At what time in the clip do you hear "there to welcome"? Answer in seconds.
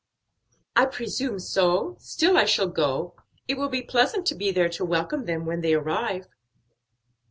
4.51-5.25